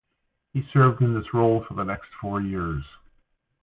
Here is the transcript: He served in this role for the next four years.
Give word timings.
He 0.53 0.63
served 0.73 1.03
in 1.03 1.13
this 1.13 1.31
role 1.31 1.63
for 1.67 1.75
the 1.75 1.83
next 1.83 2.07
four 2.21 2.41
years. 2.41 2.83